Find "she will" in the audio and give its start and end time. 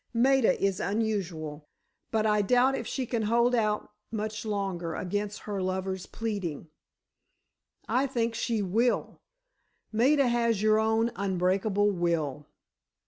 8.33-9.21